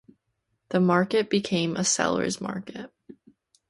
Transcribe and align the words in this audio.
The 0.69 0.79
market 0.79 1.29
became 1.29 1.75
a 1.77 1.83
seller's 1.83 2.41
market. 2.41 2.91